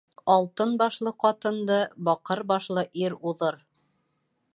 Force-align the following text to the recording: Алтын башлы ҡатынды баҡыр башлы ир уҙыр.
Алтын 0.35 0.71
башлы 0.81 1.11
ҡатынды 1.25 1.77
баҡыр 2.09 2.43
башлы 2.53 2.87
ир 3.03 3.17
уҙыр. 3.33 3.61